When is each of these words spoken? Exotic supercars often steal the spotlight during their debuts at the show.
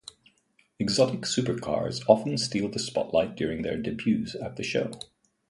Exotic 0.79 1.19
supercars 1.25 2.01
often 2.07 2.35
steal 2.35 2.67
the 2.69 2.79
spotlight 2.79 3.35
during 3.35 3.61
their 3.61 3.77
debuts 3.77 4.33
at 4.33 4.55
the 4.55 4.63
show. 4.63 4.89